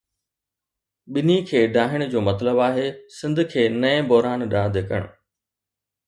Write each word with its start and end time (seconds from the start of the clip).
ٻنهي 1.13 1.35
کي 1.49 1.59
ڊاهڻ 1.75 2.01
جو 2.13 2.23
مطلب 2.29 2.61
آهي 2.67 2.87
سنڌ 3.17 3.41
کي 3.51 3.65
نئين 3.83 4.07
بحران 4.13 4.39
ڏانهن 4.55 4.73
ڌڪڻ. 4.79 5.05